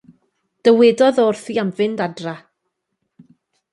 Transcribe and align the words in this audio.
Dywedodd 0.67 1.21
o 1.23 1.25
wrthi 1.33 1.59
am 1.65 1.71
fynd 1.81 2.03
adra. 2.07 2.35